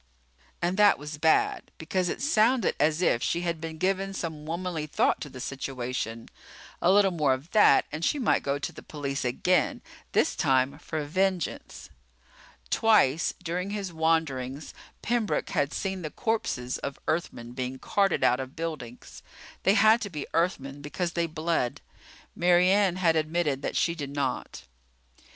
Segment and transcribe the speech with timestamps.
[0.63, 4.87] And that was bad because it sounded as if she had been giving some womanly
[4.87, 6.27] thought to the situation.
[6.81, 9.79] A little more of that and she might go to the police again,
[10.13, 11.91] this time for vengeance.
[12.71, 18.55] Twice during his wanderings Pembroke had seen the corpses of Earthmen being carted out of
[18.55, 19.21] buildings.
[19.61, 21.79] They had to be Earthmen because they bled.
[22.35, 24.63] Mary Ann had admitted that she did not.